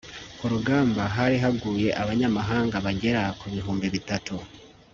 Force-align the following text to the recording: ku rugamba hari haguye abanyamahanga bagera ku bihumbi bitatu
ku 0.37 0.45
rugamba 0.53 1.01
hari 1.15 1.35
haguye 1.43 1.89
abanyamahanga 2.01 2.75
bagera 2.85 3.21
ku 3.39 3.45
bihumbi 3.53 3.85
bitatu 3.95 4.35